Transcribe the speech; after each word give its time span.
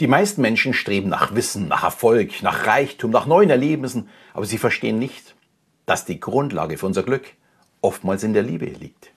Die 0.00 0.06
meisten 0.06 0.40
Menschen 0.40 0.72
streben 0.72 1.10
nach 1.10 1.34
Wissen, 1.34 1.68
nach 1.68 1.84
Erfolg, 1.84 2.42
nach 2.42 2.66
Reichtum, 2.66 3.10
nach 3.10 3.26
neuen 3.26 3.50
Erlebnissen, 3.50 4.08
aber 4.32 4.46
sie 4.46 4.56
verstehen 4.56 4.98
nicht, 4.98 5.34
dass 5.84 6.06
die 6.06 6.18
Grundlage 6.18 6.78
für 6.78 6.86
unser 6.86 7.02
Glück 7.02 7.26
oftmals 7.82 8.24
in 8.24 8.32
der 8.32 8.42
Liebe 8.42 8.64
liegt. 8.64 9.10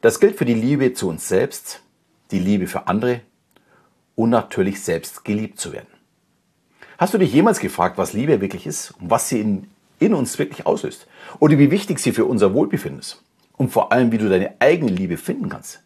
Das 0.00 0.18
gilt 0.18 0.38
für 0.38 0.46
die 0.46 0.54
Liebe 0.54 0.94
zu 0.94 1.10
uns 1.10 1.28
selbst, 1.28 1.82
die 2.30 2.38
Liebe 2.38 2.66
für 2.66 2.86
andere 2.86 3.20
und 4.14 4.30
natürlich 4.30 4.82
selbst 4.82 5.22
geliebt 5.22 5.60
zu 5.60 5.74
werden. 5.74 5.86
Hast 6.96 7.12
du 7.12 7.18
dich 7.18 7.34
jemals 7.34 7.60
gefragt, 7.60 7.98
was 7.98 8.14
Liebe 8.14 8.40
wirklich 8.40 8.66
ist 8.66 8.92
und 8.92 9.10
was 9.10 9.28
sie 9.28 9.40
in, 9.40 9.68
in 9.98 10.14
uns 10.14 10.38
wirklich 10.38 10.64
auslöst? 10.64 11.06
Oder 11.40 11.58
wie 11.58 11.70
wichtig 11.70 11.98
sie 11.98 12.12
für 12.12 12.24
unser 12.24 12.54
Wohlbefinden 12.54 13.00
ist? 13.00 13.22
Und 13.58 13.70
vor 13.70 13.92
allem, 13.92 14.12
wie 14.12 14.18
du 14.18 14.30
deine 14.30 14.54
eigene 14.60 14.90
Liebe 14.90 15.18
finden 15.18 15.50
kannst? 15.50 15.82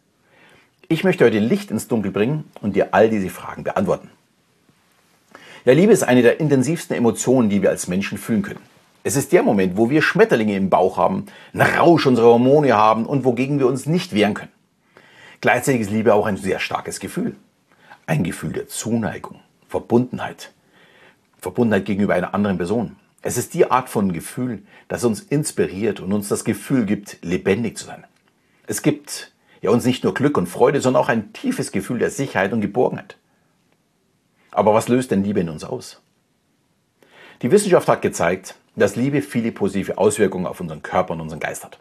Ich 0.87 1.03
möchte 1.03 1.25
heute 1.25 1.39
Licht 1.39 1.69
ins 1.69 1.89
Dunkel 1.89 2.11
bringen 2.11 2.45
und 2.61 2.77
dir 2.77 2.93
all 2.93 3.09
diese 3.09 3.29
Fragen 3.29 3.65
beantworten. 3.65 4.09
Ja, 5.63 5.73
Liebe 5.73 5.93
ist 5.93 6.01
eine 6.01 6.23
der 6.23 6.39
intensivsten 6.39 6.97
Emotionen, 6.97 7.51
die 7.51 7.61
wir 7.61 7.69
als 7.69 7.87
Menschen 7.87 8.17
fühlen 8.17 8.41
können. 8.41 8.61
Es 9.03 9.15
ist 9.15 9.31
der 9.31 9.43
Moment, 9.43 9.77
wo 9.77 9.91
wir 9.91 10.01
Schmetterlinge 10.01 10.55
im 10.55 10.71
Bauch 10.71 10.97
haben, 10.97 11.27
einen 11.53 11.61
Rausch 11.61 12.07
unserer 12.07 12.29
Hormone 12.29 12.75
haben 12.75 13.05
und 13.05 13.25
wogegen 13.25 13.59
wir 13.59 13.67
uns 13.67 13.85
nicht 13.85 14.15
wehren 14.15 14.33
können. 14.33 14.51
Gleichzeitig 15.39 15.81
ist 15.81 15.91
Liebe 15.91 16.15
auch 16.15 16.25
ein 16.25 16.37
sehr 16.37 16.59
starkes 16.59 16.99
Gefühl. 16.99 17.35
Ein 18.07 18.23
Gefühl 18.23 18.53
der 18.53 18.69
Zuneigung, 18.69 19.39
Verbundenheit. 19.67 20.51
Verbundenheit 21.39 21.85
gegenüber 21.85 22.15
einer 22.15 22.33
anderen 22.33 22.57
Person. 22.57 22.95
Es 23.21 23.37
ist 23.37 23.53
die 23.53 23.69
Art 23.69 23.87
von 23.87 24.13
Gefühl, 24.13 24.63
das 24.87 25.03
uns 25.03 25.21
inspiriert 25.21 25.99
und 25.99 26.11
uns 26.11 26.27
das 26.27 26.43
Gefühl 26.43 26.85
gibt, 26.87 27.19
lebendig 27.21 27.77
zu 27.77 27.85
sein. 27.85 28.03
Es 28.65 28.81
gibt 28.81 29.31
ja 29.61 29.69
uns 29.69 29.85
nicht 29.85 30.03
nur 30.03 30.15
Glück 30.15 30.39
und 30.39 30.47
Freude, 30.47 30.81
sondern 30.81 31.03
auch 31.03 31.09
ein 31.09 31.33
tiefes 31.33 31.71
Gefühl 31.71 31.99
der 31.99 32.09
Sicherheit 32.09 32.51
und 32.51 32.61
Geborgenheit. 32.61 33.17
Aber 34.51 34.73
was 34.73 34.87
löst 34.87 35.11
denn 35.11 35.23
Liebe 35.23 35.39
in 35.39 35.49
uns 35.49 35.63
aus? 35.63 36.01
Die 37.41 37.51
Wissenschaft 37.51 37.87
hat 37.87 38.01
gezeigt, 38.01 38.55
dass 38.75 38.95
Liebe 38.95 39.21
viele 39.21 39.51
positive 39.51 39.97
Auswirkungen 39.97 40.45
auf 40.45 40.59
unseren 40.61 40.83
Körper 40.83 41.13
und 41.13 41.21
unseren 41.21 41.39
Geist 41.39 41.63
hat. 41.63 41.79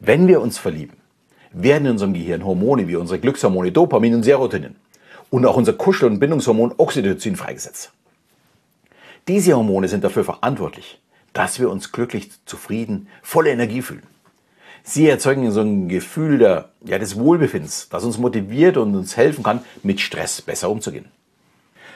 Wenn 0.00 0.26
wir 0.26 0.40
uns 0.40 0.58
verlieben, 0.58 0.96
werden 1.52 1.86
in 1.86 1.92
unserem 1.92 2.14
Gehirn 2.14 2.44
Hormone 2.44 2.88
wie 2.88 2.96
unsere 2.96 3.20
Glückshormone 3.20 3.72
Dopamin 3.72 4.14
und 4.14 4.22
Serotonin 4.22 4.76
und 5.30 5.46
auch 5.46 5.56
unser 5.56 5.72
Kuschel- 5.72 6.08
und 6.08 6.18
Bindungshormon 6.18 6.74
Oxytocin 6.76 7.36
freigesetzt. 7.36 7.92
Diese 9.28 9.54
Hormone 9.54 9.88
sind 9.88 10.04
dafür 10.04 10.24
verantwortlich, 10.24 11.00
dass 11.32 11.58
wir 11.58 11.70
uns 11.70 11.92
glücklich, 11.92 12.30
zufrieden, 12.44 13.08
voller 13.22 13.50
Energie 13.50 13.82
fühlen. 13.82 14.02
Sie 14.82 15.08
erzeugen 15.08 15.50
so 15.50 15.60
ein 15.60 15.88
Gefühl 15.88 16.38
der, 16.38 16.68
ja, 16.84 16.98
des 16.98 17.18
Wohlbefindens, 17.18 17.88
das 17.88 18.04
uns 18.04 18.18
motiviert 18.18 18.76
und 18.76 18.94
uns 18.94 19.16
helfen 19.16 19.42
kann, 19.42 19.60
mit 19.82 20.00
Stress 20.00 20.42
besser 20.42 20.68
umzugehen. 20.70 21.06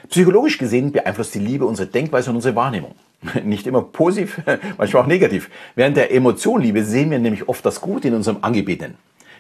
Psychologisch 0.09 0.59
gesehen 0.59 0.93
beeinflusst 0.93 1.35
die 1.35 1.41
Liebe 1.41 1.67
unsere 1.67 1.89
Denkweise 1.89 2.31
und 2.31 2.37
unsere 2.37 2.57
Wahrnehmung. 2.57 2.95
Nicht 3.45 3.67
immer 3.67 3.83
positiv, 3.83 4.41
manchmal 4.79 5.03
auch 5.03 5.07
negativ. 5.07 5.51
Während 5.75 5.97
der 5.97 6.13
Emotion 6.13 6.61
Liebe 6.61 6.85
sehen 6.85 7.11
wir 7.11 7.19
nämlich 7.19 7.49
oft 7.49 7.65
das 7.65 7.81
Gute 7.81 8.09
in 8.09 8.15
unserem 8.15 8.39
Angebetenen. 8.43 8.97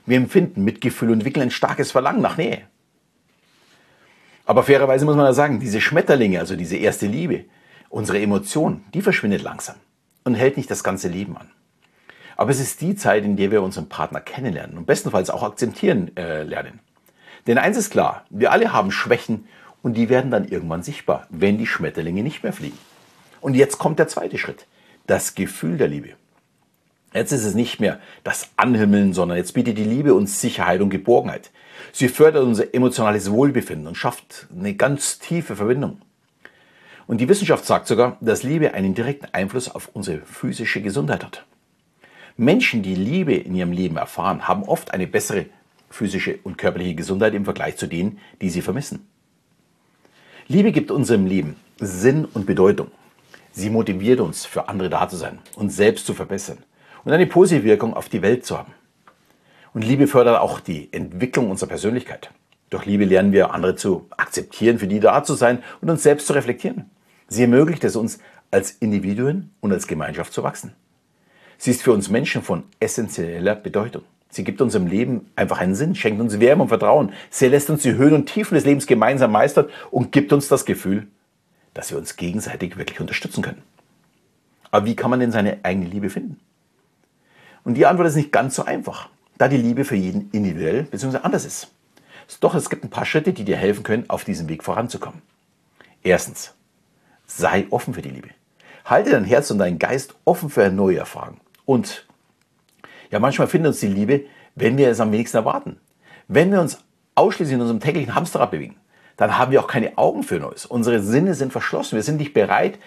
Wir 0.06 0.16
empfinden 0.16 0.64
Mitgefühl 0.64 1.08
und 1.08 1.14
entwickeln 1.14 1.44
ein 1.44 1.50
starkes 1.50 1.92
Verlangen 1.92 2.22
nach 2.22 2.36
Nähe. 2.36 2.62
Aber 4.46 4.62
fairerweise 4.62 5.04
muss 5.04 5.16
man 5.16 5.26
ja 5.26 5.34
sagen, 5.34 5.60
diese 5.60 5.80
Schmetterlinge, 5.80 6.40
also 6.40 6.56
diese 6.56 6.76
erste 6.76 7.06
Liebe, 7.06 7.44
unsere 7.90 8.18
Emotion, 8.18 8.82
die 8.94 9.02
verschwindet 9.02 9.42
langsam 9.42 9.76
und 10.24 10.34
hält 10.34 10.56
nicht 10.56 10.70
das 10.70 10.82
ganze 10.82 11.08
Leben 11.08 11.36
an. 11.36 11.50
Aber 12.36 12.50
es 12.50 12.60
ist 12.60 12.80
die 12.80 12.94
Zeit, 12.94 13.24
in 13.24 13.36
der 13.36 13.50
wir 13.50 13.62
unseren 13.62 13.88
Partner 13.88 14.20
kennenlernen 14.20 14.78
und 14.78 14.86
bestenfalls 14.86 15.28
auch 15.28 15.42
akzeptieren 15.42 16.16
äh, 16.16 16.44
lernen. 16.44 16.80
Denn 17.46 17.58
eins 17.58 17.76
ist 17.76 17.90
klar, 17.90 18.24
wir 18.30 18.52
alle 18.52 18.72
haben 18.72 18.90
Schwächen 18.90 19.46
und 19.82 19.94
die 19.94 20.08
werden 20.08 20.30
dann 20.30 20.48
irgendwann 20.48 20.82
sichtbar, 20.82 21.26
wenn 21.30 21.58
die 21.58 21.66
Schmetterlinge 21.66 22.22
nicht 22.22 22.42
mehr 22.42 22.52
fliegen. 22.52 22.78
Und 23.40 23.54
jetzt 23.54 23.78
kommt 23.78 23.98
der 23.98 24.08
zweite 24.08 24.38
Schritt, 24.38 24.66
das 25.06 25.34
Gefühl 25.34 25.78
der 25.78 25.88
Liebe. 25.88 26.10
Jetzt 27.14 27.32
ist 27.32 27.44
es 27.44 27.54
nicht 27.54 27.80
mehr 27.80 28.00
das 28.22 28.50
Anhimmeln, 28.56 29.14
sondern 29.14 29.38
jetzt 29.38 29.54
bietet 29.54 29.78
die 29.78 29.84
Liebe 29.84 30.14
uns 30.14 30.40
Sicherheit 30.40 30.80
und 30.80 30.90
Geborgenheit. 30.90 31.50
Sie 31.92 32.08
fördert 32.08 32.44
unser 32.44 32.74
emotionales 32.74 33.30
Wohlbefinden 33.30 33.86
und 33.86 33.96
schafft 33.96 34.46
eine 34.56 34.74
ganz 34.74 35.18
tiefe 35.18 35.56
Verbindung. 35.56 36.02
Und 37.06 37.22
die 37.22 37.28
Wissenschaft 37.28 37.64
sagt 37.64 37.86
sogar, 37.86 38.18
dass 38.20 38.42
Liebe 38.42 38.74
einen 38.74 38.94
direkten 38.94 39.32
Einfluss 39.32 39.70
auf 39.74 39.88
unsere 39.94 40.18
physische 40.18 40.82
Gesundheit 40.82 41.24
hat. 41.24 41.46
Menschen, 42.36 42.82
die 42.82 42.94
Liebe 42.94 43.34
in 43.34 43.54
ihrem 43.54 43.72
Leben 43.72 43.96
erfahren, 43.96 44.46
haben 44.46 44.64
oft 44.64 44.92
eine 44.92 45.06
bessere 45.06 45.46
physische 45.88 46.38
und 46.44 46.58
körperliche 46.58 46.94
Gesundheit 46.94 47.32
im 47.32 47.44
Vergleich 47.44 47.76
zu 47.78 47.86
denen, 47.86 48.18
die 48.42 48.50
sie 48.50 48.60
vermissen. 48.60 49.08
Liebe 50.50 50.72
gibt 50.72 50.90
unserem 50.90 51.26
Leben 51.26 51.56
Sinn 51.78 52.24
und 52.24 52.46
Bedeutung. 52.46 52.90
Sie 53.52 53.68
motiviert 53.68 54.18
uns, 54.18 54.46
für 54.46 54.66
andere 54.66 54.88
da 54.88 55.06
zu 55.06 55.16
sein, 55.16 55.40
uns 55.56 55.76
selbst 55.76 56.06
zu 56.06 56.14
verbessern 56.14 56.56
und 57.04 57.12
eine 57.12 57.26
positive 57.26 57.64
Wirkung 57.64 57.92
auf 57.92 58.08
die 58.08 58.22
Welt 58.22 58.46
zu 58.46 58.56
haben. 58.56 58.72
Und 59.74 59.84
Liebe 59.84 60.06
fördert 60.06 60.40
auch 60.40 60.60
die 60.60 60.90
Entwicklung 60.90 61.50
unserer 61.50 61.68
Persönlichkeit. 61.68 62.30
Durch 62.70 62.86
Liebe 62.86 63.04
lernen 63.04 63.32
wir, 63.32 63.52
andere 63.52 63.76
zu 63.76 64.06
akzeptieren, 64.16 64.78
für 64.78 64.86
die 64.86 65.00
da 65.00 65.22
zu 65.22 65.34
sein 65.34 65.62
und 65.82 65.90
uns 65.90 66.02
selbst 66.02 66.26
zu 66.26 66.32
reflektieren. 66.32 66.90
Sie 67.28 67.42
ermöglicht 67.42 67.84
es 67.84 67.94
uns, 67.94 68.18
als 68.50 68.70
Individuen 68.70 69.50
und 69.60 69.70
als 69.72 69.86
Gemeinschaft 69.86 70.32
zu 70.32 70.42
wachsen. 70.42 70.72
Sie 71.58 71.72
ist 71.72 71.82
für 71.82 71.92
uns 71.92 72.08
Menschen 72.08 72.40
von 72.40 72.62
essentieller 72.80 73.54
Bedeutung. 73.54 74.04
Sie 74.30 74.44
gibt 74.44 74.60
unserem 74.60 74.86
Leben 74.86 75.30
einfach 75.36 75.58
einen 75.58 75.74
Sinn, 75.74 75.94
schenkt 75.94 76.20
uns 76.20 76.38
Wärme 76.38 76.62
und 76.62 76.68
Vertrauen. 76.68 77.12
Sie 77.30 77.48
lässt 77.48 77.70
uns 77.70 77.82
die 77.82 77.94
Höhen 77.94 78.12
und 78.12 78.26
Tiefen 78.26 78.54
des 78.54 78.64
Lebens 78.64 78.86
gemeinsam 78.86 79.32
meistern 79.32 79.66
und 79.90 80.12
gibt 80.12 80.32
uns 80.32 80.48
das 80.48 80.64
Gefühl, 80.64 81.06
dass 81.74 81.90
wir 81.90 81.98
uns 81.98 82.16
gegenseitig 82.16 82.76
wirklich 82.76 83.00
unterstützen 83.00 83.42
können. 83.42 83.62
Aber 84.70 84.84
wie 84.84 84.96
kann 84.96 85.10
man 85.10 85.20
denn 85.20 85.32
seine 85.32 85.58
eigene 85.62 85.86
Liebe 85.86 86.10
finden? 86.10 86.38
Und 87.64 87.74
die 87.74 87.86
Antwort 87.86 88.08
ist 88.08 88.16
nicht 88.16 88.32
ganz 88.32 88.54
so 88.54 88.64
einfach, 88.64 89.08
da 89.38 89.48
die 89.48 89.56
Liebe 89.56 89.84
für 89.84 89.96
jeden 89.96 90.30
individuell 90.32 90.84
bzw. 90.84 91.18
anders 91.18 91.44
ist. 91.44 91.68
Doch 92.40 92.54
es 92.54 92.68
gibt 92.68 92.84
ein 92.84 92.90
paar 92.90 93.06
Schritte, 93.06 93.32
die 93.32 93.44
dir 93.44 93.56
helfen 93.56 93.82
können, 93.82 94.08
auf 94.08 94.24
diesem 94.24 94.48
Weg 94.48 94.62
voranzukommen. 94.62 95.22
Erstens, 96.02 96.54
sei 97.26 97.66
offen 97.70 97.94
für 97.94 98.02
die 98.02 98.10
Liebe. 98.10 98.28
Halte 98.84 99.10
dein 99.10 99.24
Herz 99.24 99.50
und 99.50 99.58
deinen 99.58 99.78
Geist 99.78 100.14
offen 100.24 100.50
für 100.50 100.70
neue 100.70 100.98
Erfahrungen. 100.98 101.40
Und 101.64 102.06
ja, 103.10 103.18
manchmal 103.18 103.48
findet 103.48 103.70
uns 103.70 103.80
die 103.80 103.88
Liebe, 103.88 104.24
wenn 104.54 104.76
wir 104.76 104.88
es 104.88 105.00
am 105.00 105.12
wenigsten 105.12 105.38
erwarten. 105.38 105.80
Wenn 106.26 106.52
wir 106.52 106.60
uns 106.60 106.78
ausschließlich 107.14 107.54
in 107.54 107.60
unserem 107.60 107.80
täglichen 107.80 108.14
Hamsterrad 108.14 108.50
bewegen, 108.50 108.76
dann 109.16 109.36
haben 109.36 109.50
wir 109.50 109.60
auch 109.60 109.66
keine 109.66 109.98
Augen 109.98 110.22
für 110.22 110.38
Neues. 110.38 110.66
Unsere 110.66 111.02
Sinne 111.02 111.34
sind 111.34 111.52
verschlossen. 111.52 111.96
Wir 111.96 112.02
sind 112.02 112.18
nicht 112.18 112.34
bereit, 112.34 112.78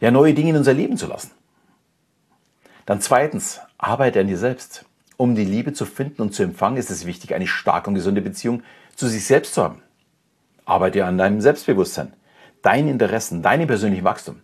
ja, 0.00 0.10
neue 0.10 0.34
Dinge 0.34 0.50
in 0.50 0.56
unser 0.56 0.72
Leben 0.72 0.96
zu 0.96 1.06
lassen. 1.06 1.30
Dann 2.86 3.00
zweitens, 3.00 3.60
arbeite 3.78 4.20
an 4.20 4.26
dir 4.26 4.38
selbst. 4.38 4.84
Um 5.16 5.34
die 5.34 5.44
Liebe 5.44 5.72
zu 5.72 5.86
finden 5.86 6.22
und 6.22 6.34
zu 6.34 6.42
empfangen, 6.42 6.76
ist 6.76 6.90
es 6.90 7.06
wichtig, 7.06 7.34
eine 7.34 7.46
starke 7.46 7.88
und 7.88 7.94
gesunde 7.94 8.20
Beziehung 8.20 8.62
zu 8.96 9.06
sich 9.06 9.24
selbst 9.24 9.54
zu 9.54 9.62
haben. 9.62 9.82
Arbeite 10.64 11.04
an 11.04 11.18
deinem 11.18 11.40
Selbstbewusstsein, 11.40 12.12
deinen 12.62 12.88
Interessen, 12.88 13.42
deinem 13.42 13.66
persönlichen 13.66 14.04
Wachstum. 14.04 14.40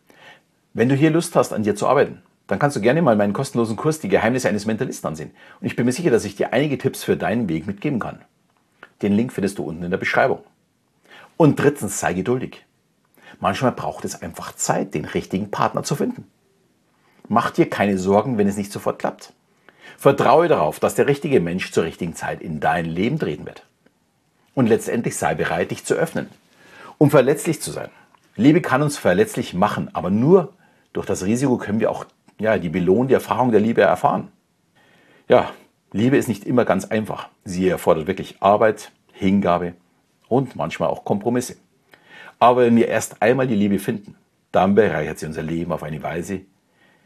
Wenn 0.75 0.89
du 0.89 0.95
hier 0.95 1.11
Lust 1.11 1.35
hast, 1.35 1.53
an 1.53 1.63
dir 1.63 1.75
zu 1.75 1.89
arbeiten, 1.89 2.23
dann 2.50 2.59
kannst 2.59 2.77
du 2.77 2.81
gerne 2.81 3.00
mal 3.00 3.15
meinen 3.15 3.33
kostenlosen 3.33 3.77
Kurs 3.77 4.00
Die 4.00 4.09
Geheimnisse 4.09 4.49
eines 4.49 4.66
Mentalisten 4.66 5.06
ansehen. 5.06 5.31
Und 5.61 5.69
ich 5.69 5.77
bin 5.77 5.87
mir 5.87 5.93
sicher, 5.93 6.11
dass 6.11 6.25
ich 6.25 6.34
dir 6.34 6.53
einige 6.53 6.78
Tipps 6.78 7.05
für 7.05 7.16
deinen 7.16 7.49
Weg 7.49 7.66
mitgeben 7.69 8.00
kann. 8.00 8.22
Den 9.03 9.12
Link 9.12 9.33
findest 9.33 9.59
du 9.59 9.62
unten 9.62 9.84
in 9.84 9.91
der 9.93 9.99
Beschreibung. 9.99 10.41
Und 11.37 11.60
drittens, 11.60 12.00
sei 12.00 12.12
geduldig. 12.12 12.65
Manchmal 13.39 13.71
braucht 13.71 14.05
es 14.05 14.21
einfach 14.21 14.55
Zeit, 14.56 14.94
den 14.94 15.05
richtigen 15.05 15.53
Partner 15.53 15.84
zu 15.84 15.94
finden. 15.94 16.27
Mach 17.28 17.50
dir 17.50 17.71
keine 17.71 17.99
Sorgen, 17.99 18.37
wenn 18.37 18.49
es 18.49 18.56
nicht 18.56 18.72
sofort 18.72 18.99
klappt. 18.99 19.33
Vertraue 19.97 20.49
darauf, 20.49 20.81
dass 20.81 20.97
der 20.97 21.06
richtige 21.06 21.39
Mensch 21.41 21.71
zur 21.71 21.84
richtigen 21.84 22.16
Zeit 22.16 22.43
in 22.43 22.59
dein 22.59 22.84
Leben 22.84 23.21
treten 23.21 23.47
wird. 23.47 23.65
Und 24.55 24.66
letztendlich 24.66 25.16
sei 25.16 25.37
bereit, 25.37 25.71
dich 25.71 25.84
zu 25.84 25.94
öffnen, 25.94 26.28
um 26.99 27.10
verletzlich 27.10 27.62
zu 27.62 27.71
sein. 27.71 27.91
Liebe 28.34 28.60
kann 28.60 28.83
uns 28.83 28.98
verletzlich 28.98 29.54
machen, 29.54 29.89
aber 29.92 30.10
nur 30.10 30.53
durch 30.92 31.07
das 31.07 31.25
Risiko 31.25 31.57
können 31.57 31.80
wir 31.80 31.91
auch 31.91 32.04
ja, 32.41 32.59
die 32.59 32.71
Belohnung, 32.71 33.09
die 33.09 33.15
Erfahrung 33.15 33.53
der 33.53 33.60
Liebe 33.60 33.83
erfahren. 33.83 34.33
Ja, 35.28 35.51
Liebe 35.92 36.16
ist 36.16 36.28
nicht 36.28 36.45
immer 36.45 36.65
ganz 36.65 36.87
einfach. 36.87 37.28
Sie 37.45 37.69
erfordert 37.69 38.07
wirklich 38.07 38.37
Arbeit, 38.41 38.91
Hingabe 39.13 39.75
und 40.28 40.57
manchmal 40.57 40.89
auch 40.89 41.04
Kompromisse. 41.04 41.57
Aber 42.39 42.63
wenn 42.63 42.77
wir 42.77 42.89
erst 42.89 43.21
einmal 43.22 43.47
die 43.47 43.54
Liebe 43.54 43.78
finden, 43.78 44.16
dann 44.51 44.75
bereichert 44.75 45.19
sie 45.19 45.27
unser 45.27 45.42
Leben 45.42 45.72
auf 45.72 45.83
eine 45.83 46.03
Weise, 46.03 46.41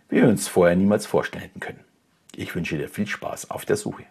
wie 0.09 0.23
wir 0.23 0.29
uns 0.29 0.49
vorher 0.49 0.77
niemals 0.77 1.07
vorstellen 1.07 1.43
hätten 1.43 1.61
können. 1.61 1.81
Ich 2.37 2.55
wünsche 2.55 2.79
dir 2.79 2.89
viel 2.89 3.07
Spaß 3.07 3.51
auf 3.51 3.65
der 3.65 3.77
Suche. 3.77 4.05